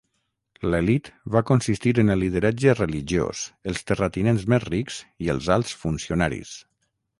L'elit 0.69 1.09
va 1.35 1.43
consistir 1.49 1.93
en 2.05 2.09
el 2.13 2.21
lideratge 2.23 2.75
religiós, 2.79 3.43
els 3.73 3.85
terratinents 3.91 4.49
més 4.55 4.67
rics 4.73 4.99
i 5.27 5.33
els 5.37 5.53
alts 5.59 5.79
funcionaris. 5.87 6.59